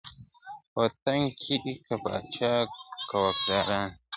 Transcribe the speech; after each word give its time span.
په 0.71 0.79
وطن 0.85 1.19
کي 1.39 1.55
که 1.87 1.95
پاچا 2.03 2.53
که 3.09 3.15
واکداران 3.21 3.87
دي!. 3.93 3.97